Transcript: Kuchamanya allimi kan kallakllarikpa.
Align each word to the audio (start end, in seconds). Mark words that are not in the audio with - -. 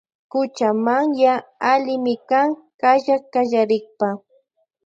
Kuchamanya 0.31 1.33
allimi 1.73 2.15
kan 2.29 2.49
kallakllarikpa. 2.81 4.07